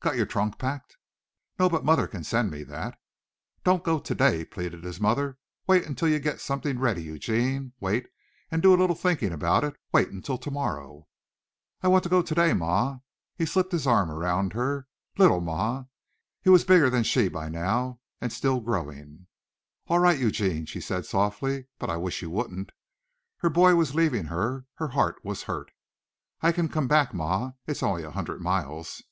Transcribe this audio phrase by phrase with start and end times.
[0.00, 0.96] "Got your trunk packed?"
[1.58, 2.96] "No, but mother can send me that."
[3.64, 5.36] "Don't go today," pleaded his mother.
[5.66, 7.72] "Wait until you get something ready, Eugene.
[7.80, 8.06] Wait
[8.48, 9.74] and do a little thinking about it.
[9.90, 11.08] Wait until tomorrow."
[11.82, 13.00] "I want to go today, ma."
[13.34, 14.86] He slipped his arm around her.
[15.18, 15.86] "Little ma."
[16.40, 19.26] He was bigger than she by now, and still growing.
[19.88, 22.70] "All right, Eugene," she said softly, "but I wish you wouldn't."
[23.38, 25.72] Her boy was leaving her her heart was hurt.
[26.42, 27.54] "I can come back, ma.
[27.66, 29.02] It's only a hundred miles."